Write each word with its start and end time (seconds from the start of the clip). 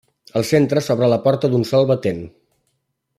Al 0.39 0.45
centre 0.51 0.81
s'obre 0.85 1.11
la 1.13 1.19
porta 1.27 1.53
d'un 1.53 1.69
sol 1.73 1.87
batent. 1.95 2.25